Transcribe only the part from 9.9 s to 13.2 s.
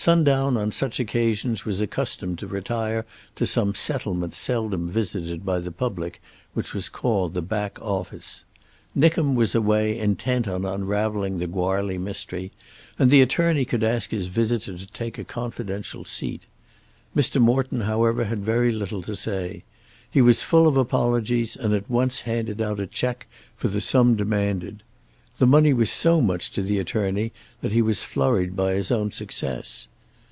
intent on unravelling the Goarly mystery, and the